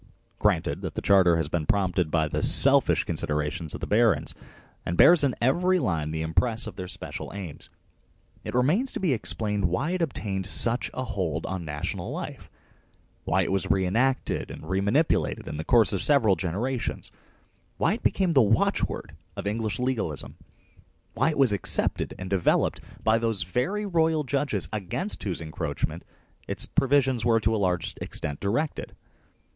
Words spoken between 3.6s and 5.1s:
of the barons, and